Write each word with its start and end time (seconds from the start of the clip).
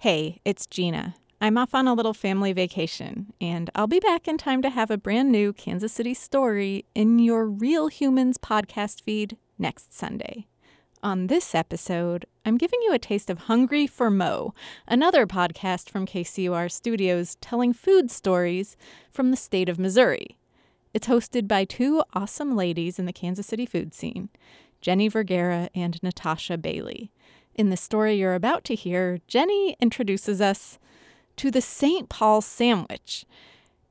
Hey, 0.00 0.40
it's 0.46 0.64
Gina. 0.64 1.14
I'm 1.42 1.58
off 1.58 1.74
on 1.74 1.86
a 1.86 1.92
little 1.92 2.14
family 2.14 2.54
vacation, 2.54 3.34
and 3.38 3.68
I'll 3.74 3.86
be 3.86 4.00
back 4.00 4.26
in 4.26 4.38
time 4.38 4.62
to 4.62 4.70
have 4.70 4.90
a 4.90 4.96
brand 4.96 5.30
new 5.30 5.52
Kansas 5.52 5.92
City 5.92 6.14
story 6.14 6.86
in 6.94 7.18
your 7.18 7.44
Real 7.44 7.88
Humans 7.88 8.38
podcast 8.38 9.02
feed 9.02 9.36
next 9.58 9.92
Sunday. 9.92 10.46
On 11.02 11.26
this 11.26 11.54
episode, 11.54 12.24
I'm 12.46 12.56
giving 12.56 12.80
you 12.80 12.94
a 12.94 12.98
taste 12.98 13.28
of 13.28 13.40
Hungry 13.40 13.86
for 13.86 14.10
Mo, 14.10 14.54
another 14.88 15.26
podcast 15.26 15.90
from 15.90 16.06
KCUR 16.06 16.72
Studios 16.72 17.36
telling 17.42 17.74
food 17.74 18.10
stories 18.10 18.78
from 19.10 19.30
the 19.30 19.36
state 19.36 19.68
of 19.68 19.78
Missouri. 19.78 20.38
It's 20.94 21.08
hosted 21.08 21.46
by 21.46 21.66
two 21.66 22.02
awesome 22.14 22.56
ladies 22.56 22.98
in 22.98 23.04
the 23.04 23.12
Kansas 23.12 23.48
City 23.48 23.66
food 23.66 23.92
scene, 23.92 24.30
Jenny 24.80 25.08
Vergara 25.08 25.68
and 25.74 26.02
Natasha 26.02 26.56
Bailey. 26.56 27.12
In 27.54 27.70
the 27.70 27.76
story 27.76 28.14
you're 28.14 28.34
about 28.34 28.64
to 28.64 28.74
hear, 28.74 29.20
Jenny 29.26 29.76
introduces 29.80 30.40
us 30.40 30.78
to 31.36 31.50
the 31.50 31.60
St. 31.60 32.08
Paul 32.08 32.40
sandwich. 32.40 33.24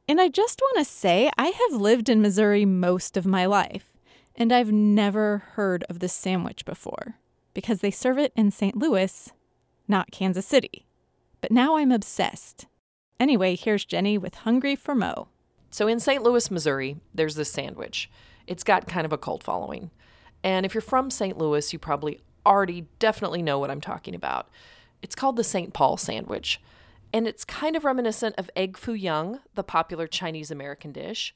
And 0.08 0.20
I 0.20 0.28
just 0.28 0.60
want 0.62 0.78
to 0.78 0.86
say, 0.86 1.30
I 1.38 1.48
have 1.48 1.80
lived 1.80 2.10
in 2.10 2.22
Missouri 2.22 2.66
most 2.66 3.16
of 3.18 3.26
my 3.26 3.46
life, 3.46 3.94
and 4.36 4.52
I've 4.52 4.72
never 4.72 5.44
heard 5.54 5.84
of 5.90 6.00
this 6.00 6.14
sandwich 6.14 6.66
before 6.66 7.16
because 7.54 7.82
they 7.82 7.92
serve 7.92 8.18
it 8.18 8.32
in 8.36 8.52
St. 8.52 8.76
Louis, 8.76 9.32
not 9.88 10.12
Kansas 10.12 10.46
City. 10.46 10.86
But 11.42 11.52
now 11.52 11.78
I'm 11.78 11.92
obsessed. 11.92 12.68
Anyway, 13.20 13.56
here's 13.56 13.86
Jenny 13.86 14.18
with 14.18 14.36
Hungry 14.36 14.76
for 14.76 14.96
Mo. 14.96 15.28
So 15.70 15.88
in 15.88 16.00
St. 16.00 16.24
Louis, 16.24 16.50
Missouri, 16.50 16.98
there's 17.14 17.36
this 17.36 17.52
sandwich. 17.52 18.10
It's 18.48 18.64
got 18.64 18.88
kind 18.88 19.06
of 19.06 19.14
a 19.14 19.18
cult 19.18 19.44
following. 19.44 19.92
And 20.44 20.66
if 20.66 20.74
you're 20.74 20.82
from 20.82 21.12
St. 21.12 21.38
Louis, 21.38 21.72
you 21.74 21.80
probably 21.80 22.20
already 22.46 22.88
definitely 23.00 23.42
know 23.42 23.60
what 23.60 23.72
I'm 23.72 23.82
talking 23.82 24.16
about. 24.16 24.50
It's 25.02 25.16
called 25.16 25.36
the 25.36 25.44
St. 25.44 25.74
Paul 25.74 25.98
sandwich. 25.98 26.62
And 27.12 27.28
it's 27.28 27.44
kind 27.44 27.76
of 27.76 27.86
reminiscent 27.86 28.36
of 28.38 28.52
egg 28.56 28.78
foo 28.78 28.94
young, 28.94 29.40
the 29.56 29.64
popular 29.64 30.06
Chinese 30.08 30.52
American 30.52 30.92
dish. 30.92 31.34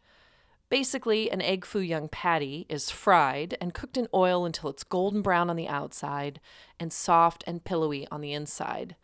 Basically, 0.70 1.30
an 1.32 1.42
egg 1.42 1.66
foo 1.66 1.80
young 1.80 2.10
patty 2.10 2.66
is 2.70 2.90
fried 2.90 3.58
and 3.60 3.74
cooked 3.74 3.98
in 3.98 4.08
oil 4.14 4.46
until 4.46 4.70
it's 4.70 4.84
golden 4.84 5.22
brown 5.22 5.50
on 5.50 5.56
the 5.56 5.68
outside 5.68 6.40
and 6.80 6.92
soft 6.92 7.44
and 7.46 7.64
pillowy 7.64 8.08
on 8.12 8.22
the 8.22 8.34
inside. 8.34 8.96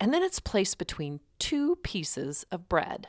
And 0.00 0.14
then 0.14 0.22
it's 0.22 0.40
placed 0.40 0.78
between 0.78 1.20
two 1.38 1.76
pieces 1.76 2.44
of 2.50 2.68
bread. 2.68 3.08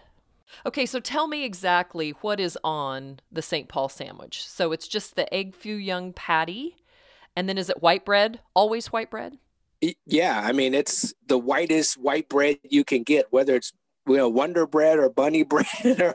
Okay, 0.66 0.86
so 0.86 1.00
tell 1.00 1.28
me 1.28 1.46
exactly 1.46 2.12
what 2.22 2.40
is 2.40 2.58
on 2.64 3.20
the 3.32 3.42
St. 3.42 3.70
Paul 3.70 3.90
sandwich. 3.90 4.46
So 4.46 4.72
it's 4.72 4.88
just 4.88 5.16
the 5.16 5.32
egg 5.34 5.54
foo 5.54 5.76
young 5.76 6.12
patty, 6.14 6.76
and 7.40 7.48
then 7.48 7.58
is 7.58 7.70
it 7.70 7.82
white 7.82 8.04
bread? 8.04 8.42
Always 8.54 8.88
white 8.88 9.10
bread? 9.10 9.38
Yeah, 10.06 10.42
I 10.46 10.52
mean 10.52 10.74
it's 10.74 11.14
the 11.26 11.38
whitest 11.38 11.98
white 11.98 12.28
bread 12.28 12.58
you 12.70 12.84
can 12.84 13.04
get, 13.04 13.28
whether 13.30 13.56
it's 13.56 13.72
you 14.10 14.18
know, 14.18 14.28
Wonder 14.28 14.68
Bread 14.68 15.00
or 15.00 15.10
Bunny 15.10 15.44
Bread. 15.46 16.02
Or... 16.02 16.14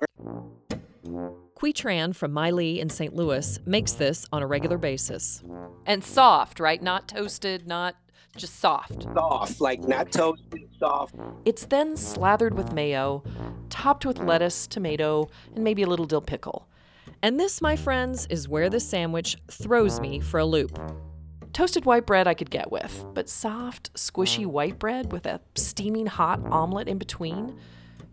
Quy 1.55 1.73
Tran 1.73 2.15
from 2.15 2.33
Mai 2.33 2.51
Lee 2.51 2.79
in 2.79 2.91
St. 2.91 3.15
Louis 3.15 3.59
makes 3.65 3.93
this 3.93 4.27
on 4.33 4.43
a 4.43 4.47
regular 4.47 4.77
basis. 4.77 5.43
And 5.87 6.05
soft, 6.05 6.61
right? 6.61 6.83
Not 6.83 7.09
toasted, 7.09 7.67
not 7.67 7.97
just 8.37 8.59
soft. 8.61 9.05
Soft, 9.15 9.63
like 9.63 9.81
not 9.81 10.13
toasted, 10.13 10.69
soft. 10.79 11.15
It's 11.47 11.65
then 11.65 11.97
slathered 11.97 12.53
with 12.53 12.75
mayo, 12.75 13.23
topped 13.71 14.05
with 14.05 14.19
lettuce, 14.19 14.67
tomato, 14.67 15.31
and 15.55 15.65
maybe 15.65 15.83
a 15.85 15.87
little 15.87 16.05
dill 16.05 16.21
pickle. 16.21 16.69
And 17.23 17.41
this, 17.41 17.63
my 17.63 17.77
friends, 17.77 18.27
is 18.29 18.49
where 18.49 18.69
the 18.69 18.81
sandwich 18.81 19.39
throws 19.51 20.01
me 20.01 20.21
for 20.21 20.41
a 20.41 20.45
loop. 20.45 20.79
Toasted 21.55 21.85
white 21.85 22.05
bread 22.05 22.27
I 22.27 22.35
could 22.35 22.51
get 22.51 22.73
with, 22.73 23.07
but 23.15 23.29
soft, 23.29 23.95
squishy 23.95 24.45
white 24.45 24.77
bread 24.81 25.13
with 25.13 25.25
a 25.25 25.41
steaming 25.55 26.07
hot 26.07 26.41
omelet 26.51 26.89
in 26.89 26.99
between 26.99 27.57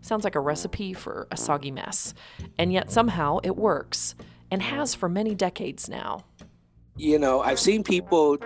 sounds 0.00 0.22
like 0.22 0.36
a 0.36 0.40
recipe 0.40 0.92
for 0.92 1.26
a 1.32 1.36
soggy 1.36 1.72
mess. 1.72 2.14
And 2.56 2.72
yet 2.72 2.92
somehow 2.92 3.40
it 3.42 3.56
works, 3.56 4.14
and 4.52 4.62
has 4.62 4.94
for 4.94 5.08
many 5.08 5.34
decades 5.34 5.88
now. 5.88 6.24
You 6.96 7.18
know, 7.18 7.40
I've 7.40 7.58
seen 7.58 7.82
people 7.82 8.38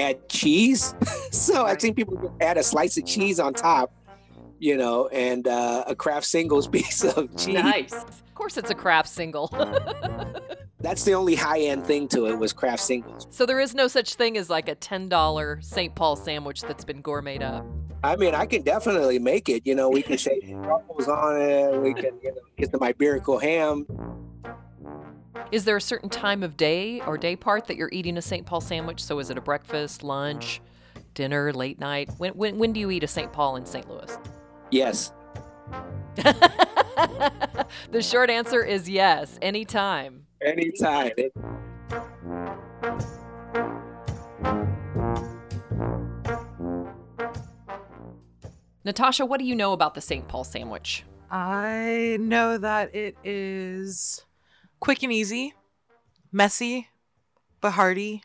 add 0.00 0.28
cheese. 0.28 0.96
so 1.30 1.64
I've 1.64 1.80
seen 1.80 1.94
people 1.94 2.34
add 2.40 2.56
a 2.56 2.62
slice 2.64 2.96
of 2.98 3.06
cheese 3.06 3.38
on 3.38 3.54
top, 3.54 3.92
you 4.58 4.76
know, 4.76 5.06
and 5.08 5.46
uh, 5.46 5.84
a 5.86 5.94
Kraft 5.94 6.26
Singles 6.26 6.66
piece 6.76 7.04
of 7.04 7.36
cheese. 7.36 7.54
Nice. 7.54 7.92
Of 7.92 8.34
course, 8.34 8.56
it's 8.56 8.70
a 8.70 8.74
Kraft 8.74 9.08
Single. 9.08 9.48
That's 10.80 11.02
the 11.04 11.14
only 11.14 11.34
high 11.34 11.60
end 11.60 11.84
thing 11.84 12.06
to 12.08 12.26
it 12.26 12.38
was 12.38 12.52
Kraft 12.52 12.82
Singles. 12.82 13.26
So 13.30 13.46
there 13.46 13.58
is 13.58 13.74
no 13.74 13.88
such 13.88 14.14
thing 14.14 14.36
as 14.36 14.48
like 14.48 14.68
a 14.68 14.76
$10 14.76 15.64
St. 15.64 15.94
Paul 15.94 16.14
sandwich 16.14 16.62
that's 16.62 16.84
been 16.84 17.02
gourmeted 17.02 17.42
up. 17.42 17.66
I 18.04 18.14
mean, 18.14 18.34
I 18.34 18.46
can 18.46 18.62
definitely 18.62 19.18
make 19.18 19.48
it. 19.48 19.66
You 19.66 19.74
know, 19.74 19.88
we 19.88 20.02
can 20.02 20.16
shave 20.16 20.42
truffles 20.62 21.08
on 21.08 21.40
it. 21.40 21.80
We 21.80 21.94
can, 21.94 22.12
you 22.22 22.30
know, 22.30 22.40
get 22.56 22.70
the 22.70 22.78
Iberico 22.78 23.42
ham. 23.42 23.86
Is 25.50 25.64
there 25.64 25.76
a 25.76 25.80
certain 25.80 26.08
time 26.08 26.44
of 26.44 26.56
day 26.56 27.00
or 27.00 27.18
day 27.18 27.34
part 27.34 27.66
that 27.66 27.76
you're 27.76 27.90
eating 27.90 28.16
a 28.16 28.22
St. 28.22 28.46
Paul 28.46 28.60
sandwich? 28.60 29.02
So 29.02 29.18
is 29.18 29.30
it 29.30 29.38
a 29.38 29.40
breakfast, 29.40 30.04
lunch, 30.04 30.60
dinner, 31.14 31.52
late 31.52 31.80
night? 31.80 32.10
When, 32.18 32.32
when, 32.34 32.58
when 32.58 32.72
do 32.72 32.78
you 32.78 32.90
eat 32.92 33.02
a 33.02 33.08
St. 33.08 33.32
Paul 33.32 33.56
in 33.56 33.66
St. 33.66 33.88
Louis? 33.88 34.16
Yes. 34.70 35.12
the 37.90 38.02
short 38.02 38.30
answer 38.30 38.64
is 38.64 38.88
yes, 38.88 39.38
anytime. 39.40 40.26
Anytime. 40.44 41.12
Natasha, 48.84 49.26
what 49.26 49.38
do 49.38 49.44
you 49.44 49.54
know 49.54 49.72
about 49.72 49.94
the 49.94 50.00
St. 50.00 50.26
Paul 50.28 50.44
sandwich? 50.44 51.04
I 51.30 52.16
know 52.20 52.56
that 52.56 52.94
it 52.94 53.16
is 53.22 54.24
quick 54.80 55.02
and 55.02 55.12
easy, 55.12 55.54
messy, 56.32 56.88
but 57.60 57.72
hearty. 57.72 58.22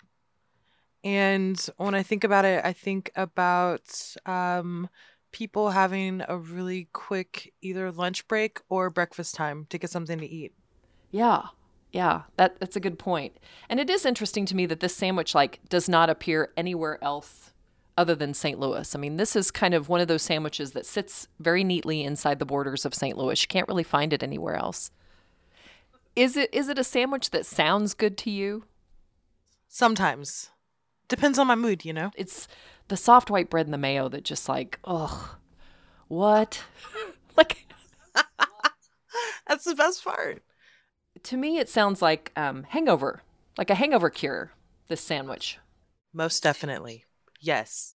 And 1.03 1.59
when 1.77 1.95
I 1.95 2.03
think 2.03 2.23
about 2.23 2.45
it, 2.45 2.63
I 2.63 2.71
think 2.71 3.11
about 3.15 4.15
um, 4.25 4.89
people 5.33 5.71
having 5.71 6.23
a 6.29 6.37
really 6.37 6.87
quick 6.93 7.53
either 7.61 7.91
lunch 7.91 8.25
break 8.29 8.61
or 8.69 8.89
breakfast 8.89 9.35
time 9.35 9.67
to 9.69 9.77
get 9.77 9.89
something 9.89 10.19
to 10.19 10.25
eat. 10.25 10.53
Yeah. 11.11 11.47
Yeah, 11.91 12.23
that 12.37 12.59
that's 12.59 12.75
a 12.75 12.79
good 12.79 12.97
point. 12.97 13.37
And 13.69 13.79
it 13.79 13.87
is 13.87 14.03
interesting 14.03 14.47
to 14.47 14.55
me 14.55 14.65
that 14.65 14.79
this 14.79 14.95
sandwich 14.95 15.35
like 15.35 15.59
does 15.69 15.87
not 15.87 16.09
appear 16.09 16.51
anywhere 16.57 16.97
else 17.03 17.53
other 17.95 18.15
than 18.15 18.33
St. 18.33 18.59
Louis. 18.59 18.95
I 18.95 18.97
mean, 18.97 19.17
this 19.17 19.35
is 19.35 19.51
kind 19.51 19.75
of 19.75 19.89
one 19.89 20.01
of 20.01 20.07
those 20.07 20.23
sandwiches 20.23 20.71
that 20.71 20.87
sits 20.87 21.27
very 21.39 21.63
neatly 21.63 22.03
inside 22.03 22.39
the 22.39 22.45
borders 22.45 22.83
of 22.83 22.95
St. 22.95 23.15
Louis. 23.15 23.39
You 23.39 23.47
can't 23.47 23.67
really 23.67 23.83
find 23.83 24.11
it 24.11 24.23
anywhere 24.23 24.55
else. 24.55 24.89
Is 26.15 26.35
it 26.35 26.49
is 26.51 26.67
it 26.67 26.79
a 26.79 26.83
sandwich 26.83 27.29
that 27.29 27.45
sounds 27.45 27.93
good 27.93 28.17
to 28.19 28.31
you? 28.31 28.65
Sometimes. 29.67 30.49
Depends 31.07 31.37
on 31.37 31.45
my 31.45 31.55
mood, 31.55 31.85
you 31.85 31.93
know. 31.93 32.11
It's 32.15 32.47
the 32.87 32.97
soft 32.97 33.29
white 33.29 33.49
bread 33.49 33.65
and 33.65 33.73
the 33.73 33.77
mayo 33.77 34.09
that 34.09 34.23
just 34.23 34.47
like, 34.49 34.79
ugh. 34.83 35.35
What? 36.07 36.63
like 37.37 37.65
That's 39.47 39.65
the 39.65 39.75
best 39.75 40.03
part 40.03 40.43
to 41.23 41.37
me, 41.37 41.57
it 41.57 41.69
sounds 41.69 42.01
like 42.01 42.31
um, 42.35 42.63
hangover, 42.63 43.23
like 43.57 43.69
a 43.69 43.75
hangover 43.75 44.09
cure. 44.09 44.51
This 44.89 45.01
sandwich. 45.01 45.57
Most 46.13 46.43
definitely, 46.43 47.05
yes. 47.39 47.95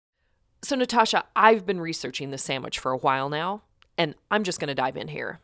So, 0.62 0.76
Natasha, 0.76 1.24
I've 1.34 1.66
been 1.66 1.80
researching 1.80 2.30
this 2.30 2.42
sandwich 2.42 2.78
for 2.78 2.92
a 2.92 2.98
while 2.98 3.28
now, 3.28 3.62
and 3.98 4.14
I'm 4.30 4.44
just 4.44 4.60
going 4.60 4.68
to 4.68 4.74
dive 4.74 4.96
in 4.96 5.08
here. 5.08 5.40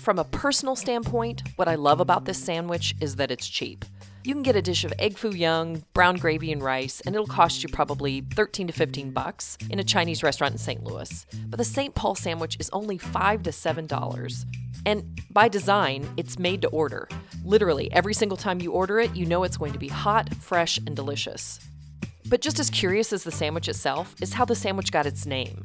From 0.00 0.18
a 0.18 0.24
personal 0.24 0.74
standpoint, 0.74 1.42
what 1.56 1.68
I 1.68 1.76
love 1.76 2.00
about 2.00 2.24
this 2.24 2.42
sandwich 2.42 2.94
is 3.00 3.16
that 3.16 3.30
it's 3.30 3.48
cheap. 3.48 3.84
You 4.24 4.34
can 4.34 4.44
get 4.44 4.54
a 4.54 4.62
dish 4.62 4.84
of 4.84 4.92
egg 5.00 5.18
foo 5.18 5.34
young, 5.34 5.82
brown 5.94 6.14
gravy, 6.14 6.52
and 6.52 6.62
rice, 6.62 7.00
and 7.00 7.12
it'll 7.12 7.26
cost 7.26 7.64
you 7.64 7.68
probably 7.68 8.20
13 8.20 8.68
to 8.68 8.72
15 8.72 9.10
bucks 9.10 9.58
in 9.68 9.80
a 9.80 9.84
Chinese 9.84 10.22
restaurant 10.22 10.52
in 10.52 10.58
St. 10.58 10.84
Louis. 10.84 11.26
But 11.48 11.56
the 11.56 11.64
St. 11.64 11.92
Paul 11.96 12.14
sandwich 12.14 12.56
is 12.60 12.70
only 12.72 12.98
5 12.98 13.42
to 13.42 13.50
$7. 13.50 14.44
And 14.86 15.20
by 15.32 15.48
design, 15.48 16.08
it's 16.16 16.38
made 16.38 16.62
to 16.62 16.68
order. 16.68 17.08
Literally, 17.44 17.90
every 17.90 18.14
single 18.14 18.36
time 18.36 18.60
you 18.60 18.70
order 18.70 19.00
it, 19.00 19.16
you 19.16 19.26
know 19.26 19.42
it's 19.42 19.56
going 19.56 19.72
to 19.72 19.78
be 19.78 19.88
hot, 19.88 20.32
fresh, 20.36 20.78
and 20.78 20.94
delicious. 20.94 21.58
But 22.28 22.40
just 22.40 22.60
as 22.60 22.70
curious 22.70 23.12
as 23.12 23.24
the 23.24 23.32
sandwich 23.32 23.68
itself 23.68 24.14
is 24.20 24.34
how 24.34 24.44
the 24.44 24.54
sandwich 24.54 24.92
got 24.92 25.04
its 25.04 25.26
name. 25.26 25.64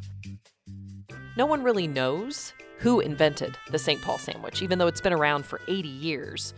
No 1.35 1.45
one 1.45 1.61
really 1.61 1.85
knows 1.85 2.53
who 2.79 3.01
invented 3.01 3.55
the 3.69 3.77
St. 3.77 4.01
Paul 4.01 4.17
sandwich, 4.17 4.63
even 4.63 4.79
though 4.79 4.87
it's 4.87 5.01
been 5.01 5.13
around 5.13 5.45
for 5.45 5.61
80 5.67 5.87
years. 5.87 6.55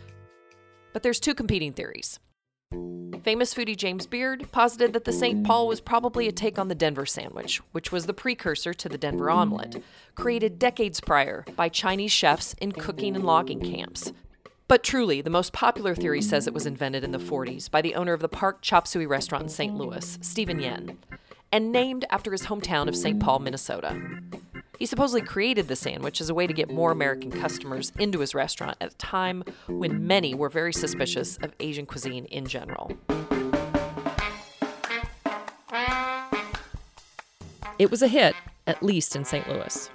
But 0.94 1.04
there's 1.04 1.20
two 1.20 1.34
competing 1.34 1.74
theories. 1.74 2.20
Famous 3.24 3.54
foodie 3.54 3.76
James 3.76 4.08
Beard 4.08 4.50
posited 4.52 4.94
that 4.94 5.04
the 5.04 5.12
St. 5.12 5.44
Paul 5.44 5.68
was 5.68 5.82
probably 5.82 6.28
a 6.28 6.32
take 6.32 6.58
on 6.58 6.68
the 6.68 6.76
Denver 6.76 7.06
sandwich, 7.06 7.58
which 7.74 7.92
was 7.92 8.06
the 8.06 8.14
precursor 8.14 8.74
to 8.74 8.88
the 8.90 8.98
Denver 8.98 9.30
omelet, 9.30 9.84
created 10.16 10.58
decades 10.58 11.02
prior 11.02 11.46
by 11.56 11.68
Chinese 11.68 12.12
chefs 12.12 12.54
in 12.62 12.72
cooking 12.72 13.16
and 13.16 13.26
logging 13.26 13.60
camps. 13.60 14.14
But 14.68 14.84
truly, 14.84 15.22
the 15.22 15.30
most 15.30 15.52
popular 15.52 15.96
theory 15.96 16.22
says 16.22 16.48
it 16.48 16.54
was 16.54 16.66
invented 16.66 17.04
in 17.04 17.12
the 17.12 17.18
40s 17.18 17.70
by 17.70 17.82
the 17.82 17.96
owner 17.96 18.14
of 18.14 18.22
the 18.22 18.30
Park 18.30 18.62
Chop 18.62 18.88
Suey 18.88 19.08
restaurant 19.08 19.44
in 19.44 19.50
St. 19.50 19.76
Louis, 19.76 20.18
Stephen 20.22 20.60
Yen. 20.60 20.98
and 21.52 21.72
named 21.72 22.06
after 22.12 22.32
his 22.32 22.44
hometown 22.44 22.88
of 22.88 22.96
St. 22.96 23.20
Paul, 23.20 23.40
Minnesota. 23.40 24.00
He 24.80 24.86
supposedly 24.86 25.22
created 25.22 25.68
the 25.68 25.76
sandwich 25.76 26.22
as 26.22 26.30
a 26.30 26.34
way 26.34 26.48
to 26.48 26.54
get 26.54 26.72
more 26.72 26.92
American 26.92 27.32
customers 27.32 27.92
into 28.00 28.20
his 28.20 28.34
restaurant 28.34 28.78
at 28.80 28.94
a 28.94 28.96
time 28.96 29.44
when 29.68 30.08
many 30.08 30.34
were 30.34 30.48
very 30.48 30.72
suspicious 30.72 31.36
of 31.40 31.52
Asian 31.60 31.86
cuisine 31.86 32.24
in 32.26 32.46
general. 32.48 32.90
It 37.78 37.92
was 37.92 38.02
a 38.02 38.08
hit, 38.08 38.36
at 38.68 38.82
least 38.82 39.18
in 39.18 39.26
St. 39.26 39.50
Louis. 39.50 39.90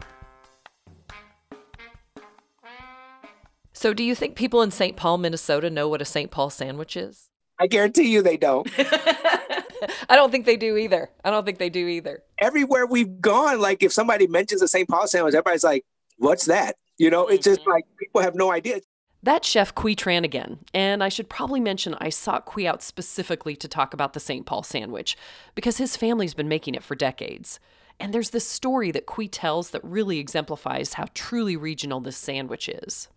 So, 3.72 3.94
do 3.94 4.02
you 4.04 4.14
think 4.14 4.36
people 4.36 4.60
in 4.60 4.70
St. 4.70 4.96
Paul, 4.96 5.16
Minnesota 5.16 5.70
know 5.70 5.88
what 5.88 6.02
a 6.02 6.06
St. 6.06 6.30
Paul 6.30 6.50
sandwich 6.50 6.94
is? 6.94 7.30
I 7.58 7.68
guarantee 7.68 8.10
you 8.10 8.20
they 8.20 8.36
don't. 8.36 8.68
I 8.78 10.16
don't 10.16 10.30
think 10.30 10.46
they 10.46 10.56
do 10.56 10.76
either. 10.76 11.10
I 11.24 11.30
don't 11.30 11.44
think 11.44 11.58
they 11.58 11.70
do 11.70 11.86
either. 11.86 12.22
Everywhere 12.44 12.84
we've 12.84 13.22
gone, 13.22 13.58
like 13.58 13.82
if 13.82 13.90
somebody 13.90 14.26
mentions 14.26 14.60
a 14.60 14.68
St. 14.68 14.86
Paul 14.86 15.06
sandwich, 15.06 15.32
everybody's 15.32 15.64
like, 15.64 15.86
what's 16.18 16.44
that? 16.44 16.76
You 16.98 17.08
know, 17.08 17.26
it's 17.26 17.44
just 17.44 17.60
mm-hmm. 17.62 17.70
like 17.70 17.84
people 17.98 18.20
have 18.20 18.34
no 18.34 18.52
idea. 18.52 18.80
That's 19.22 19.48
Chef 19.48 19.74
Quy 19.74 19.96
Tran 19.96 20.24
again. 20.24 20.58
And 20.74 21.02
I 21.02 21.08
should 21.08 21.30
probably 21.30 21.58
mention 21.58 21.96
I 21.98 22.10
sought 22.10 22.44
Quy 22.44 22.66
out 22.66 22.82
specifically 22.82 23.56
to 23.56 23.66
talk 23.66 23.94
about 23.94 24.12
the 24.12 24.20
St. 24.20 24.44
Paul 24.44 24.62
sandwich 24.62 25.16
because 25.54 25.78
his 25.78 25.96
family's 25.96 26.34
been 26.34 26.46
making 26.46 26.74
it 26.74 26.82
for 26.82 26.94
decades. 26.94 27.60
And 27.98 28.12
there's 28.12 28.28
this 28.28 28.46
story 28.46 28.90
that 28.90 29.06
Quy 29.06 29.26
tells 29.26 29.70
that 29.70 29.82
really 29.82 30.18
exemplifies 30.18 30.92
how 30.92 31.06
truly 31.14 31.56
regional 31.56 32.00
this 32.00 32.18
sandwich 32.18 32.68
is. 32.68 33.08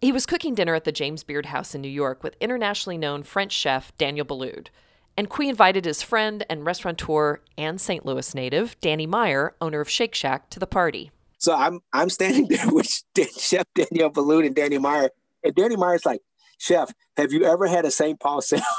He 0.00 0.12
was 0.12 0.24
cooking 0.24 0.54
dinner 0.54 0.76
at 0.76 0.84
the 0.84 0.92
James 0.92 1.24
Beard 1.24 1.46
House 1.46 1.74
in 1.74 1.80
New 1.80 1.88
York 1.88 2.22
with 2.22 2.36
internationally 2.40 2.98
known 2.98 3.24
French 3.24 3.50
chef 3.50 3.92
Daniel 3.98 4.24
Boulud. 4.24 4.68
And 5.16 5.28
Quy 5.28 5.48
invited 5.48 5.84
his 5.84 6.02
friend 6.02 6.44
and 6.48 6.64
restaurateur 6.64 7.40
and 7.58 7.80
St. 7.80 8.06
Louis 8.06 8.34
native, 8.34 8.80
Danny 8.80 9.06
Meyer, 9.06 9.54
owner 9.60 9.80
of 9.80 9.90
Shake 9.90 10.14
Shack, 10.14 10.48
to 10.50 10.58
the 10.58 10.66
party. 10.66 11.10
So 11.38 11.54
I'm 11.54 11.80
I'm 11.92 12.08
standing 12.08 12.46
there 12.50 12.68
with 12.68 13.02
Chef 13.38 13.66
Daniel 13.74 14.10
Boulud 14.10 14.46
and 14.46 14.54
Danny 14.54 14.78
Meyer. 14.78 15.10
And 15.44 15.54
Danny 15.54 15.76
Meyer's 15.76 16.06
like, 16.06 16.20
Chef, 16.58 16.92
have 17.16 17.32
you 17.32 17.44
ever 17.44 17.66
had 17.66 17.84
a 17.84 17.90
St. 17.90 18.18
Paul 18.18 18.40
sandwich? 18.40 18.66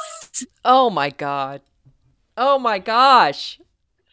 Oh 0.65 0.89
my 0.89 1.11
God. 1.11 1.61
Oh 2.35 2.57
my 2.57 2.79
gosh. 2.79 3.59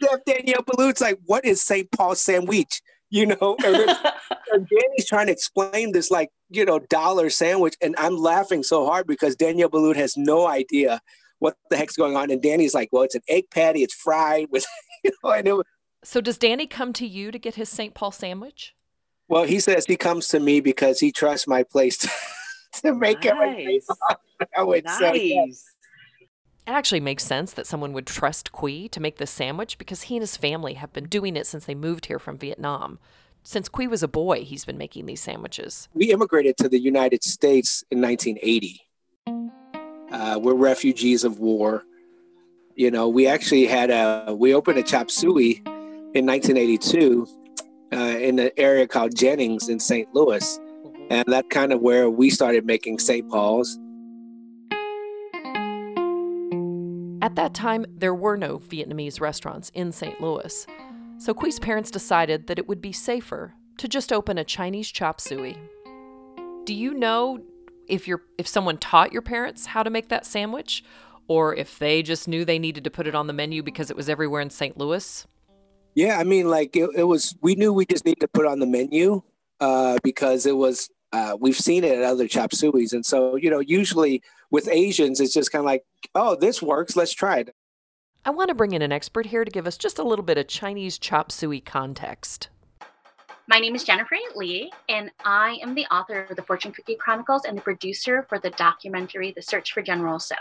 Chef 0.02 0.20
Daniel 0.26 0.62
Boulud's 0.62 1.00
like, 1.00 1.19
what 1.25 1.46
is 1.46 1.62
St. 1.62 1.90
Paul 1.90 2.14
sandwich? 2.14 2.82
You 3.08 3.26
know, 3.26 3.56
and, 3.64 3.75
then, 3.75 3.88
and 4.52 4.69
Danny's 4.69 5.08
trying 5.08 5.26
to 5.26 5.32
explain 5.32 5.93
this 5.93 6.11
like, 6.11 6.28
you 6.50 6.66
know, 6.66 6.78
dollar 6.78 7.31
sandwich. 7.31 7.75
And 7.81 7.94
I'm 7.96 8.19
laughing 8.19 8.62
so 8.62 8.84
hard 8.84 9.06
because 9.06 9.34
Daniel 9.34 9.70
Boulud 9.70 9.96
has 9.96 10.14
no 10.16 10.46
idea 10.46 11.00
what 11.40 11.56
the 11.69 11.76
heck's 11.76 11.96
going 11.96 12.16
on. 12.16 12.31
And 12.31 12.40
Danny's 12.40 12.75
like, 12.75 12.88
well, 12.92 13.02
it's 13.02 13.16
an 13.16 13.22
egg 13.28 13.50
patty, 13.50 13.82
it's 13.82 13.94
fried 13.94 14.46
with, 14.50 14.64
you 15.04 15.10
know, 15.25 15.31
and 15.31 15.48
it 15.48 15.66
So 16.04 16.20
does 16.20 16.38
Danny 16.38 16.66
come 16.66 16.92
to 16.94 17.06
you 17.06 17.32
to 17.32 17.38
get 17.38 17.56
his 17.56 17.69
St. 17.69 17.92
Paul 17.94 18.12
sandwich? 18.12 18.75
well, 19.31 19.44
he 19.44 19.60
says 19.60 19.87
he 19.87 19.96
comes 19.96 20.26
to 20.28 20.40
me 20.40 20.60
because 20.60 20.98
he 20.98 21.12
trusts 21.12 21.46
my 21.46 21.62
place 21.62 21.96
to, 21.98 22.10
to 22.82 22.94
make 22.94 23.25
everything. 23.25 23.81
I 24.56 24.62
would 24.62 24.88
say, 24.90 25.28
yes. 25.28 25.46
nice. 25.46 25.64
It 26.66 26.72
actually 26.72 27.00
makes 27.00 27.25
sense 27.25 27.52
that 27.52 27.66
someone 27.66 27.92
would 27.92 28.06
trust 28.06 28.52
Quy 28.52 28.88
to 28.88 29.00
make 29.00 29.16
this 29.19 29.31
sandwich 29.31 29.78
because 29.78 30.02
he 30.02 30.16
and 30.16 30.22
his 30.22 30.37
family 30.37 30.75
have 30.75 30.92
been 30.92 31.06
doing 31.06 31.37
it 31.37 31.46
since 31.46 31.64
they 31.64 31.75
moved 31.75 32.06
here 32.06 32.19
from 32.19 32.38
Vietnam. 32.38 32.98
Since 33.42 33.69
Quy 33.69 33.87
was 33.87 34.02
a 34.02 34.08
boy, 34.08 34.44
he's 34.44 34.64
been 34.64 34.76
making 34.78 35.06
these 35.06 35.20
sandwiches. 35.20 35.88
we 35.94 36.12
immigrated 36.12 36.56
to 36.58 36.69
the 36.69 36.78
United 36.78 37.25
States 37.25 37.82
in 37.90 38.00
1980. 38.00 38.82
Uh, 40.11 40.39
we're 40.43 40.55
refugees 40.55 41.25
of 41.25 41.39
war. 41.39 41.85
You 42.75 42.91
know, 42.91 43.09
we 43.09 43.27
actually 43.27 43.67
had 43.67 43.91
a 43.91 44.35
we 44.37 44.55
opened 44.55 44.79
a 44.79 44.83
chop 44.83 45.11
suey 45.11 45.62
in 46.15 46.27
1982 46.27 47.27
uh, 47.93 47.97
in 47.97 48.39
an 48.39 48.51
area 48.57 48.87
called 48.87 49.15
Jennings 49.17 49.69
in 49.69 49.79
St. 49.79 50.12
Louis, 50.15 50.59
and 51.11 51.25
that 51.29 51.51
kind 51.51 51.73
of 51.73 51.81
where 51.81 52.11
we 52.11 52.31
started 52.31 52.65
making 52.67 52.99
St. 52.99 53.29
Paul's. 53.29 53.79
At 57.23 57.37
that 57.37 57.53
time, 57.53 57.85
there 57.95 58.15
were 58.15 58.37
no 58.37 58.59
Vietnamese 58.59 59.21
restaurants 59.21 59.71
in 59.75 59.93
St. 59.93 60.21
Louis, 60.21 60.67
so 61.19 61.35
Quy's 61.35 61.59
parents 61.59 61.91
decided 61.91 62.47
that 62.47 62.59
it 62.59 62.67
would 62.67 62.81
be 62.81 62.93
safer 62.93 63.55
to 63.77 63.89
just 63.89 64.12
open 64.12 64.39
a 64.39 64.45
Chinese 64.45 64.91
chop 64.91 65.21
suey. 65.21 65.57
Do 66.65 66.75
you 66.75 66.95
know 66.95 67.41
if 67.90 68.08
your 68.08 68.22
if 68.38 68.46
someone 68.46 68.78
taught 68.78 69.12
your 69.12 69.22
parents 69.22 69.66
how 69.66 69.82
to 69.82 69.90
make 69.90 70.08
that 70.08 70.25
sandwich, 70.25 70.84
or 71.28 71.54
if 71.54 71.78
they 71.78 72.02
just 72.02 72.28
knew 72.28 72.44
they 72.44 72.58
needed 72.58 72.84
to 72.84 72.90
put 72.90 73.06
it 73.06 73.14
on 73.14 73.26
the 73.26 73.32
menu 73.32 73.62
because 73.62 73.90
it 73.90 73.96
was 73.96 74.08
everywhere 74.08 74.40
in 74.40 74.50
St. 74.50 74.76
Louis? 74.78 75.26
Yeah, 75.94 76.19
I 76.19 76.25
mean, 76.25 76.48
like 76.48 76.76
it, 76.76 76.90
it 76.96 77.04
was. 77.04 77.37
We 77.40 77.54
knew 77.54 77.72
we 77.72 77.87
just 77.87 78.04
needed 78.04 78.20
to 78.20 78.28
put 78.28 78.46
it 78.46 78.48
on 78.48 78.60
the 78.60 78.66
menu 78.66 79.22
uh, 79.60 79.98
because 80.02 80.46
it 80.46 80.56
was. 80.56 80.88
Uh, 81.12 81.37
we've 81.40 81.58
seen 81.58 81.82
it 81.82 81.98
at 81.98 82.04
other 82.04 82.28
chop 82.28 82.52
sueys, 82.52 82.92
and 82.92 83.04
so 83.04 83.37
you 83.37 83.50
know, 83.50 83.60
usually 83.60 84.22
with 84.50 84.69
Asians, 84.69 85.20
it's 85.20 85.34
just 85.34 85.50
kind 85.50 85.60
of 85.60 85.66
like, 85.66 85.84
oh, 86.14 86.37
this 86.37 86.62
works. 86.62 86.96
Let's 86.96 87.12
try 87.12 87.38
it. 87.38 87.54
I 88.25 88.31
want 88.31 88.48
to 88.48 88.54
bring 88.54 88.72
in 88.72 88.82
an 88.82 88.92
expert 88.92 89.26
here 89.26 89.44
to 89.44 89.50
give 89.50 89.66
us 89.66 89.78
just 89.78 89.98
a 89.98 90.04
little 90.04 90.25
bit 90.25 90.38
of 90.38 90.46
Chinese 90.46 90.98
chop 90.98 91.32
suey 91.32 91.60
context. 91.60 92.48
My 93.50 93.58
name 93.58 93.75
is 93.75 93.82
Jennifer 93.82 94.14
Lee, 94.37 94.70
and 94.88 95.11
I 95.25 95.58
am 95.61 95.75
the 95.75 95.85
author 95.87 96.20
of 96.31 96.37
the 96.37 96.43
Fortune 96.43 96.70
Cookie 96.70 96.94
Chronicles 96.94 97.44
and 97.44 97.58
the 97.58 97.62
producer 97.62 98.25
for 98.29 98.38
the 98.38 98.50
documentary 98.50 99.32
The 99.32 99.43
Search 99.43 99.73
for 99.73 99.82
General 99.82 100.20
Tso. 100.20 100.37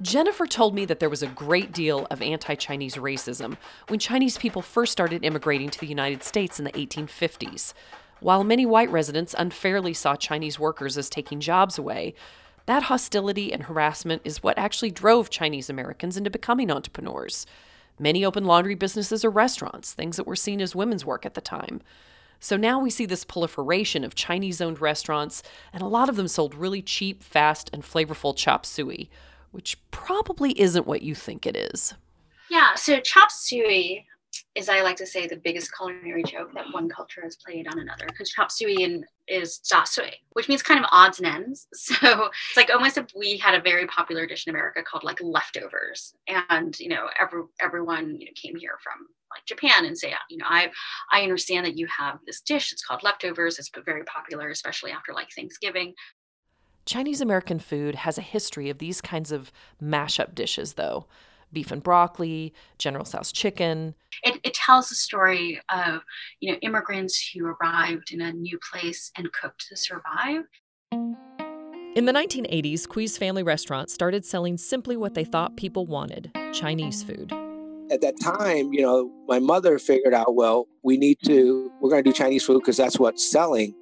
Jennifer 0.00 0.48
told 0.48 0.74
me 0.74 0.84
that 0.86 0.98
there 0.98 1.08
was 1.08 1.22
a 1.22 1.28
great 1.28 1.70
deal 1.70 2.04
of 2.10 2.20
anti 2.20 2.56
Chinese 2.56 2.96
racism 2.96 3.56
when 3.86 4.00
Chinese 4.00 4.38
people 4.38 4.60
first 4.60 4.90
started 4.90 5.24
immigrating 5.24 5.70
to 5.70 5.78
the 5.78 5.86
United 5.86 6.24
States 6.24 6.58
in 6.58 6.64
the 6.64 6.72
1850s. 6.72 7.74
While 8.18 8.42
many 8.42 8.66
white 8.66 8.90
residents 8.90 9.36
unfairly 9.38 9.94
saw 9.94 10.16
Chinese 10.16 10.58
workers 10.58 10.98
as 10.98 11.08
taking 11.08 11.38
jobs 11.38 11.78
away, 11.78 12.12
that 12.66 12.82
hostility 12.82 13.52
and 13.52 13.62
harassment 13.62 14.20
is 14.24 14.42
what 14.42 14.58
actually 14.58 14.90
drove 14.90 15.30
Chinese 15.30 15.70
Americans 15.70 16.16
into 16.16 16.28
becoming 16.28 16.72
entrepreneurs. 16.72 17.46
Many 18.00 18.24
opened 18.24 18.48
laundry 18.48 18.74
businesses 18.74 19.24
or 19.24 19.30
restaurants, 19.30 19.92
things 19.92 20.16
that 20.16 20.26
were 20.26 20.34
seen 20.34 20.60
as 20.60 20.74
women's 20.74 21.06
work 21.06 21.24
at 21.24 21.34
the 21.34 21.40
time. 21.40 21.82
So 22.42 22.56
now 22.56 22.80
we 22.80 22.90
see 22.90 23.06
this 23.06 23.24
proliferation 23.24 24.02
of 24.02 24.16
Chinese 24.16 24.60
owned 24.60 24.80
restaurants, 24.80 25.44
and 25.72 25.80
a 25.80 25.86
lot 25.86 26.08
of 26.08 26.16
them 26.16 26.26
sold 26.26 26.56
really 26.56 26.82
cheap, 26.82 27.22
fast, 27.22 27.70
and 27.72 27.84
flavorful 27.84 28.36
chop 28.36 28.66
suey, 28.66 29.08
which 29.52 29.78
probably 29.92 30.60
isn't 30.60 30.84
what 30.84 31.02
you 31.02 31.14
think 31.14 31.46
it 31.46 31.56
is. 31.56 31.94
Yeah, 32.50 32.74
so 32.74 32.98
chop 32.98 33.30
suey 33.30 34.06
is, 34.54 34.68
I 34.68 34.82
like 34.82 34.96
to 34.96 35.06
say, 35.06 35.26
the 35.26 35.36
biggest 35.36 35.74
culinary 35.74 36.22
joke 36.22 36.52
that 36.54 36.72
one 36.72 36.88
culture 36.88 37.22
has 37.22 37.36
played 37.36 37.66
on 37.68 37.78
another. 37.78 38.04
Because 38.06 38.30
chop 38.30 38.50
suey 38.50 38.82
in, 38.82 39.04
is 39.26 39.60
jia 39.64 39.86
sui, 39.86 40.12
which 40.32 40.48
means 40.48 40.62
kind 40.62 40.80
of 40.80 40.86
odds 40.92 41.18
and 41.18 41.26
ends. 41.26 41.66
So 42.02 42.30
it's 42.48 42.56
like 42.56 42.70
almost 42.70 42.98
if 42.98 43.06
we 43.16 43.38
had 43.38 43.54
a 43.54 43.60
very 43.60 43.86
popular 43.86 44.26
dish 44.26 44.46
in 44.46 44.50
America 44.54 44.82
called 44.82 45.04
like 45.04 45.18
leftovers, 45.22 46.14
and 46.28 46.78
you 46.78 46.88
know, 46.88 47.06
every 47.20 47.42
everyone 47.60 48.16
you 48.18 48.26
know 48.26 48.32
came 48.34 48.56
here 48.56 48.78
from 48.82 49.06
like 49.30 49.44
Japan 49.46 49.84
and 49.84 49.96
say, 49.96 50.12
uh, 50.12 50.16
you 50.28 50.38
know, 50.38 50.46
I 50.48 50.70
I 51.10 51.22
understand 51.22 51.66
that 51.66 51.76
you 51.76 51.86
have 51.86 52.18
this 52.26 52.40
dish. 52.40 52.72
It's 52.72 52.84
called 52.84 53.02
leftovers. 53.02 53.58
It's 53.58 53.70
very 53.84 54.04
popular, 54.04 54.50
especially 54.50 54.90
after 54.90 55.12
like 55.12 55.28
Thanksgiving. 55.34 55.94
Chinese 56.84 57.20
American 57.20 57.58
food 57.58 57.94
has 57.94 58.18
a 58.18 58.22
history 58.22 58.68
of 58.68 58.78
these 58.78 59.00
kinds 59.00 59.30
of 59.30 59.52
mashup 59.80 60.34
dishes, 60.34 60.74
though 60.74 61.06
beef 61.52 61.70
and 61.70 61.82
broccoli, 61.82 62.52
General 62.78 63.04
Tso's 63.04 63.30
chicken. 63.30 63.94
Tells 64.64 64.90
the 64.90 64.94
story 64.94 65.60
of 65.74 66.02
you 66.40 66.52
know 66.52 66.58
immigrants 66.62 67.30
who 67.34 67.46
arrived 67.46 68.12
in 68.12 68.20
a 68.20 68.32
new 68.32 68.58
place 68.70 69.10
and 69.16 69.32
cooked 69.32 69.66
to 69.68 69.76
survive. 69.76 70.44
In 71.94 72.06
the 72.06 72.12
1980s, 72.12 72.88
Quy's 72.88 73.18
family 73.18 73.42
restaurant 73.42 73.90
started 73.90 74.24
selling 74.24 74.56
simply 74.56 74.96
what 74.96 75.14
they 75.14 75.24
thought 75.24 75.56
people 75.56 75.86
wanted 75.86 76.30
Chinese 76.52 77.02
food. 77.02 77.32
At 77.90 78.00
that 78.00 78.14
time, 78.18 78.72
you 78.72 78.80
know, 78.80 79.10
my 79.28 79.38
mother 79.38 79.78
figured 79.78 80.14
out, 80.14 80.34
well, 80.34 80.68
we 80.82 80.96
need 80.96 81.18
to, 81.26 81.70
we're 81.82 81.90
going 81.90 82.02
to 82.02 82.10
do 82.10 82.14
Chinese 82.14 82.44
food 82.44 82.60
because 82.60 82.78
that's 82.78 82.98
what's 82.98 83.30
selling. 83.30 83.74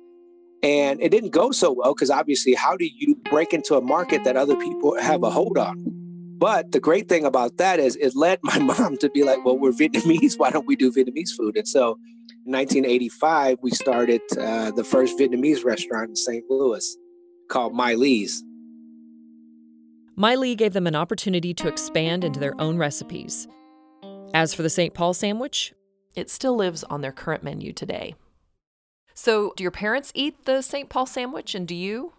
And 0.64 1.00
it 1.00 1.10
didn't 1.10 1.30
go 1.30 1.52
so 1.52 1.72
well 1.72 1.94
because 1.94 2.10
obviously, 2.10 2.54
how 2.54 2.76
do 2.76 2.84
you 2.84 3.14
break 3.30 3.52
into 3.52 3.76
a 3.76 3.80
market 3.80 4.24
that 4.24 4.36
other 4.36 4.56
people 4.56 5.00
have 5.00 5.22
a 5.22 5.30
hold 5.30 5.56
on? 5.56 5.99
But 6.40 6.72
the 6.72 6.80
great 6.80 7.06
thing 7.06 7.26
about 7.26 7.58
that 7.58 7.78
is 7.78 7.96
it 7.96 8.16
led 8.16 8.38
my 8.42 8.58
mom 8.78 8.96
to 8.96 9.10
be 9.10 9.22
like, 9.22 9.44
well, 9.44 9.58
we're 9.58 9.72
Vietnamese. 9.72 10.38
Why 10.38 10.50
don't 10.50 10.66
we 10.66 10.74
do 10.74 10.90
Vietnamese 10.90 11.30
food? 11.36 11.56
And 11.56 11.68
so 11.68 11.98
in 12.46 12.52
1985, 12.52 13.58
we 13.60 13.70
started 13.70 14.22
uh, 14.38 14.70
the 14.70 14.82
first 14.82 15.18
Vietnamese 15.18 15.64
restaurant 15.64 16.08
in 16.08 16.16
St. 16.16 16.42
Louis 16.48 16.96
called 17.50 17.74
Mai 17.74 17.94
Lee's. 17.94 18.42
My 20.16 20.34
Lee 20.34 20.54
gave 20.54 20.72
them 20.72 20.86
an 20.86 20.96
opportunity 20.96 21.52
to 21.54 21.68
expand 21.68 22.24
into 22.24 22.40
their 22.40 22.58
own 22.58 22.78
recipes. 22.78 23.46
As 24.32 24.54
for 24.54 24.62
the 24.62 24.70
St. 24.70 24.94
Paul 24.94 25.12
sandwich, 25.12 25.74
it 26.14 26.30
still 26.30 26.56
lives 26.56 26.84
on 26.84 27.02
their 27.02 27.12
current 27.12 27.42
menu 27.42 27.72
today. 27.72 28.14
So, 29.14 29.52
do 29.56 29.62
your 29.62 29.70
parents 29.70 30.10
eat 30.14 30.46
the 30.46 30.62
St. 30.62 30.88
Paul 30.88 31.06
sandwich 31.06 31.54
and 31.54 31.68
do 31.68 31.74
you? 31.74 32.14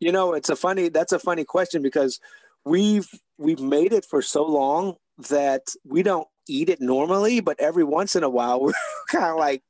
You 0.00 0.10
know, 0.10 0.34
it's 0.34 0.48
a 0.48 0.56
funny 0.56 0.88
that's 0.88 1.12
a 1.12 1.18
funny 1.18 1.44
question 1.44 1.82
because 1.82 2.18
we've 2.64 3.08
we've 3.42 3.60
made 3.60 3.92
it 3.92 4.04
for 4.04 4.22
so 4.22 4.44
long 4.44 4.96
that 5.28 5.62
we 5.84 6.02
don't 6.02 6.28
eat 6.48 6.68
it 6.68 6.80
normally, 6.80 7.40
but 7.40 7.60
every 7.60 7.84
once 7.84 8.16
in 8.16 8.22
a 8.22 8.30
while 8.30 8.60
we're 8.62 8.72
kind 9.10 9.26
of 9.26 9.36
like, 9.36 9.62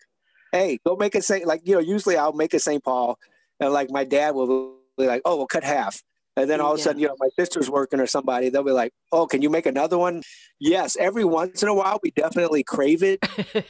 hey, 0.53 0.79
go 0.87 0.97
make 0.97 1.15
a 1.15 1.23
St. 1.23 1.47
Like, 1.47 1.63
you 1.65 1.75
know, 1.75 1.81
usually 1.81 2.17
I'll 2.17 2.33
make 2.33 2.55
a 2.55 2.59
St. 2.59 2.83
Paul 2.83 3.19
and 3.61 3.73
like 3.73 3.91
my 3.91 4.05
dad 4.05 4.35
will 4.35 4.77
be 4.99 5.07
like, 5.07 5.23
oh, 5.25 5.37
we'll 5.37 5.47
cut 5.47 5.65
half. 5.65 6.03
And 6.37 6.49
then 6.49 6.61
all 6.63 6.73
of 6.73 6.79
a 6.79 6.83
sudden, 6.83 7.01
you 7.01 7.09
know, 7.09 7.17
my 7.19 7.29
sister's 7.39 7.69
working 7.69 8.01
or 8.01 8.07
somebody, 8.07 8.49
they'll 8.49 8.65
be 8.65 8.73
like, 8.73 8.95
oh, 9.13 9.27
can 9.27 9.43
you 9.43 9.51
make 9.51 9.67
another 9.67 9.99
one? 9.99 10.23
Yes, 10.59 10.97
every 10.99 11.25
once 11.25 11.63
in 11.63 11.69
a 11.69 11.75
while, 11.75 12.01
we 12.03 12.11
definitely 12.13 12.63
crave 12.63 13.03
it. 13.03 13.23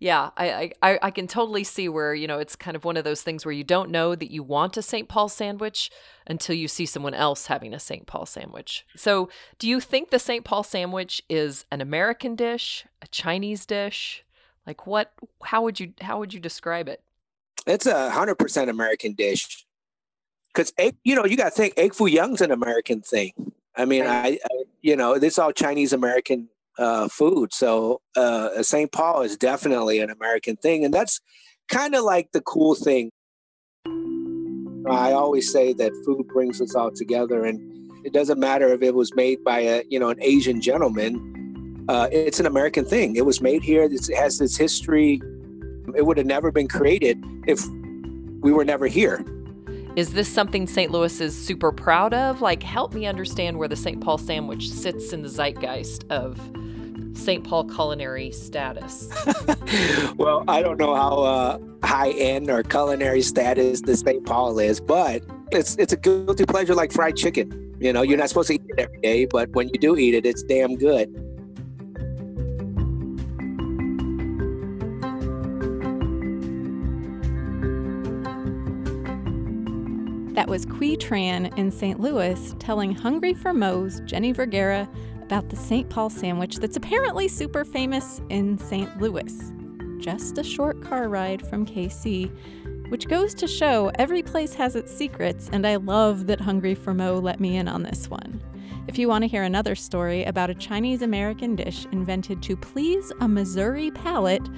yeah, 0.00 0.30
I, 0.36 0.72
I, 0.82 0.98
I 1.02 1.10
can 1.12 1.28
totally 1.28 1.62
see 1.62 1.88
where, 1.88 2.14
you 2.14 2.26
know, 2.26 2.40
it's 2.40 2.56
kind 2.56 2.76
of 2.76 2.84
one 2.84 2.96
of 2.96 3.04
those 3.04 3.22
things 3.22 3.44
where 3.44 3.52
you 3.52 3.62
don't 3.62 3.90
know 3.90 4.16
that 4.16 4.32
you 4.32 4.42
want 4.42 4.76
a 4.76 4.82
St. 4.82 5.08
Paul 5.08 5.28
sandwich 5.28 5.90
until 6.26 6.56
you 6.56 6.66
see 6.66 6.86
someone 6.86 7.14
else 7.14 7.46
having 7.46 7.74
a 7.74 7.78
St. 7.78 8.06
Paul 8.06 8.26
sandwich. 8.26 8.84
So, 8.96 9.28
do 9.60 9.68
you 9.68 9.78
think 9.78 10.10
the 10.10 10.18
St. 10.18 10.44
Paul 10.44 10.64
sandwich 10.64 11.22
is 11.28 11.64
an 11.70 11.80
American 11.80 12.34
dish, 12.34 12.86
a 13.00 13.06
Chinese 13.06 13.66
dish? 13.66 14.24
Like 14.66 14.86
what 14.86 15.12
how 15.42 15.62
would 15.62 15.80
you 15.80 15.94
how 16.00 16.18
would 16.18 16.32
you 16.32 16.40
describe 16.40 16.88
it? 16.88 17.02
It's 17.66 17.86
a 17.86 18.10
hundred 18.10 18.36
percent 18.36 18.70
American 18.70 19.14
dish 19.14 19.66
because 20.52 20.72
you 21.04 21.14
know 21.14 21.24
you 21.24 21.36
got 21.36 21.44
to 21.44 21.50
think 21.50 21.74
egg 21.76 21.94
foo 21.94 22.06
young's 22.06 22.40
an 22.40 22.50
American 22.50 23.00
thing. 23.00 23.32
I 23.76 23.84
mean, 23.84 24.04
right. 24.04 24.38
I, 24.42 24.54
I, 24.54 24.64
you 24.82 24.96
know 24.96 25.18
this 25.18 25.38
all 25.38 25.52
Chinese 25.52 25.92
American 25.92 26.48
uh, 26.78 27.08
food, 27.08 27.52
so 27.52 28.00
uh, 28.16 28.62
St. 28.62 28.90
Paul 28.90 29.22
is 29.22 29.36
definitely 29.36 30.00
an 30.00 30.10
American 30.10 30.56
thing, 30.56 30.84
and 30.84 30.92
that's 30.92 31.20
kind 31.68 31.94
of 31.94 32.04
like 32.04 32.32
the 32.32 32.40
cool 32.40 32.74
thing. 32.74 33.10
I 34.88 35.12
always 35.12 35.52
say 35.52 35.72
that 35.74 35.92
food 36.04 36.26
brings 36.28 36.60
us 36.60 36.74
all 36.74 36.90
together, 36.90 37.44
and 37.44 37.60
it 38.04 38.12
doesn't 38.12 38.38
matter 38.38 38.68
if 38.68 38.82
it 38.82 38.94
was 38.94 39.14
made 39.14 39.44
by 39.44 39.60
a 39.60 39.82
you 39.88 39.98
know 39.98 40.08
an 40.08 40.20
Asian 40.20 40.60
gentleman. 40.60 41.84
Uh, 41.88 42.08
it's 42.12 42.38
an 42.38 42.46
American 42.46 42.84
thing. 42.84 43.16
It 43.16 43.26
was 43.26 43.40
made 43.40 43.62
here. 43.62 43.82
It 43.82 44.14
has 44.16 44.38
this 44.38 44.56
history. 44.56 45.20
It 45.96 46.06
would 46.06 46.18
have 46.18 46.26
never 46.26 46.52
been 46.52 46.68
created 46.68 47.22
if 47.46 47.66
we 48.42 48.52
were 48.52 48.64
never 48.64 48.86
here. 48.86 49.24
Is 50.00 50.14
this 50.14 50.32
something 50.32 50.66
St. 50.66 50.90
Louis 50.90 51.20
is 51.20 51.36
super 51.36 51.72
proud 51.72 52.14
of? 52.14 52.40
Like, 52.40 52.62
help 52.62 52.94
me 52.94 53.04
understand 53.04 53.58
where 53.58 53.68
the 53.68 53.76
St. 53.76 54.00
Paul 54.00 54.16
sandwich 54.16 54.70
sits 54.70 55.12
in 55.12 55.20
the 55.20 55.28
zeitgeist 55.28 56.06
of 56.08 56.40
St. 57.12 57.44
Paul 57.44 57.64
culinary 57.64 58.32
status. 58.32 59.10
well, 60.16 60.42
I 60.48 60.62
don't 60.62 60.78
know 60.78 60.94
how 60.94 61.18
uh, 61.18 61.58
high 61.84 62.12
end 62.12 62.48
or 62.48 62.62
culinary 62.62 63.20
status 63.20 63.82
the 63.82 63.94
St. 63.94 64.24
Paul 64.24 64.58
is, 64.58 64.80
but 64.80 65.22
it's 65.52 65.76
it's 65.76 65.92
a 65.92 65.98
guilty 65.98 66.46
pleasure 66.46 66.74
like 66.74 66.92
fried 66.92 67.16
chicken. 67.16 67.76
You 67.78 67.92
know, 67.92 68.00
you're 68.00 68.16
not 68.16 68.30
supposed 68.30 68.48
to 68.48 68.54
eat 68.54 68.62
it 68.68 68.78
every 68.78 69.00
day, 69.00 69.26
but 69.26 69.50
when 69.50 69.68
you 69.68 69.78
do 69.78 69.98
eat 69.98 70.14
it, 70.14 70.24
it's 70.24 70.42
damn 70.42 70.76
good. 70.76 71.14
That 80.40 80.48
was 80.48 80.64
Quy 80.64 80.96
Tran 80.96 81.54
in 81.58 81.70
St. 81.70 82.00
Louis 82.00 82.54
telling 82.58 82.94
Hungry 82.94 83.34
for 83.34 83.52
Mo's 83.52 84.00
Jenny 84.06 84.32
Vergara 84.32 84.88
about 85.20 85.50
the 85.50 85.54
St. 85.54 85.90
Paul 85.90 86.08
sandwich 86.08 86.56
that's 86.56 86.78
apparently 86.78 87.28
super 87.28 87.62
famous 87.62 88.22
in 88.30 88.56
St. 88.56 88.98
Louis. 88.98 89.52
Just 89.98 90.38
a 90.38 90.42
short 90.42 90.80
car 90.80 91.10
ride 91.10 91.46
from 91.46 91.66
KC, 91.66 92.30
which 92.88 93.06
goes 93.06 93.34
to 93.34 93.46
show 93.46 93.92
every 93.96 94.22
place 94.22 94.54
has 94.54 94.76
its 94.76 94.90
secrets, 94.90 95.50
and 95.52 95.66
I 95.66 95.76
love 95.76 96.26
that 96.28 96.40
Hungry 96.40 96.74
for 96.74 96.94
Mo 96.94 97.18
let 97.18 97.38
me 97.38 97.58
in 97.58 97.68
on 97.68 97.82
this 97.82 98.08
one. 98.08 98.42
If 98.88 98.98
you 98.98 99.08
want 99.08 99.24
to 99.24 99.28
hear 99.28 99.42
another 99.42 99.74
story 99.74 100.24
about 100.24 100.48
a 100.48 100.54
Chinese 100.54 101.02
American 101.02 101.54
dish 101.54 101.86
invented 101.92 102.42
to 102.44 102.56
please 102.56 103.12
a 103.20 103.28
Missouri 103.28 103.90
palate, 103.90 104.48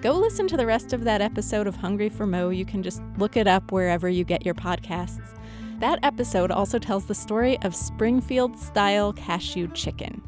go 0.00 0.12
listen 0.12 0.48
to 0.48 0.56
the 0.56 0.66
rest 0.66 0.92
of 0.92 1.04
that 1.04 1.20
episode 1.20 1.66
of 1.66 1.76
Hungry 1.76 2.08
for 2.08 2.26
Mo. 2.26 2.48
You 2.48 2.64
can 2.64 2.82
just 2.82 3.02
look 3.18 3.36
it 3.36 3.46
up 3.46 3.70
wherever 3.70 4.08
you 4.08 4.24
get 4.24 4.46
your 4.46 4.54
podcasts. 4.54 5.36
That 5.78 5.98
episode 6.02 6.50
also 6.50 6.78
tells 6.78 7.06
the 7.06 7.14
story 7.14 7.58
of 7.62 7.74
Springfield 7.74 8.58
style 8.58 9.12
cashew 9.12 9.68
chicken. 9.68 10.22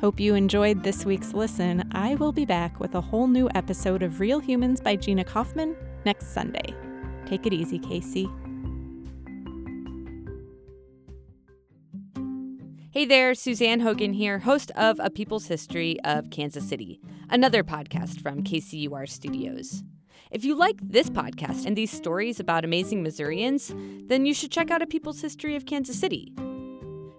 Hope 0.00 0.20
you 0.20 0.34
enjoyed 0.34 0.82
this 0.82 1.04
week's 1.04 1.34
listen. 1.34 1.88
I 1.92 2.14
will 2.16 2.32
be 2.32 2.44
back 2.44 2.78
with 2.80 2.94
a 2.94 3.00
whole 3.00 3.26
new 3.26 3.48
episode 3.54 4.02
of 4.02 4.20
Real 4.20 4.38
Humans 4.38 4.80
by 4.80 4.96
Gina 4.96 5.24
Kaufman 5.24 5.74
next 6.04 6.32
Sunday. 6.32 6.74
Take 7.26 7.46
it 7.46 7.52
easy, 7.52 7.78
Casey. 7.78 8.28
Hey 12.98 13.04
there, 13.04 13.32
Suzanne 13.36 13.78
Hogan 13.78 14.12
here, 14.12 14.40
host 14.40 14.72
of 14.72 14.98
A 14.98 15.08
People's 15.08 15.46
History 15.46 16.00
of 16.02 16.30
Kansas 16.30 16.68
City, 16.68 16.98
another 17.30 17.62
podcast 17.62 18.20
from 18.20 18.42
KCUR 18.42 19.08
Studios. 19.08 19.84
If 20.32 20.44
you 20.44 20.56
like 20.56 20.80
this 20.82 21.08
podcast 21.08 21.64
and 21.64 21.76
these 21.76 21.92
stories 21.92 22.40
about 22.40 22.64
amazing 22.64 23.04
Missourians, 23.04 23.72
then 24.08 24.26
you 24.26 24.34
should 24.34 24.50
check 24.50 24.72
out 24.72 24.82
A 24.82 24.86
People's 24.88 25.20
History 25.20 25.54
of 25.54 25.64
Kansas 25.64 25.96
City, 25.96 26.32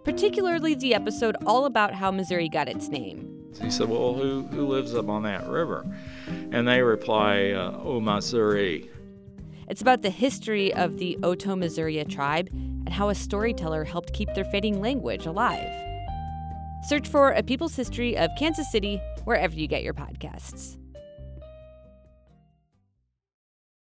particularly 0.04 0.76
the 0.76 0.94
episode 0.94 1.38
all 1.46 1.64
about 1.64 1.94
how 1.94 2.12
Missouri 2.12 2.50
got 2.50 2.68
its 2.68 2.90
name. 2.90 3.50
He 3.62 3.72
said, 3.72 3.88
Well, 3.88 4.16
who, 4.16 4.48
who 4.48 4.68
lives 4.68 4.94
up 4.94 5.08
on 5.08 5.24
that 5.24 5.48
river? 5.48 5.86
And 6.52 6.68
they 6.68 6.82
reply, 6.82 7.52
uh, 7.52 7.80
Oh, 7.82 8.02
Missouri. 8.02 8.92
It's 9.70 9.82
about 9.82 10.02
the 10.02 10.10
history 10.10 10.74
of 10.74 10.98
the 10.98 11.18
Oto 11.24 11.56
Missouri 11.56 12.04
tribe 12.04 12.50
and 12.90 12.96
how 12.96 13.10
a 13.10 13.14
storyteller 13.14 13.84
helped 13.84 14.14
keep 14.14 14.34
their 14.34 14.46
fading 14.46 14.82
language 14.82 15.28
alive. 15.28 15.72
Search 16.88 17.08
for 17.08 17.34
A 17.34 17.44
People's 17.44 17.76
History 17.76 18.18
of 18.18 18.32
Kansas 18.36 18.72
City 18.72 19.00
wherever 19.26 19.54
you 19.54 19.68
get 19.68 19.84
your 19.84 19.94
podcasts. 19.94 20.79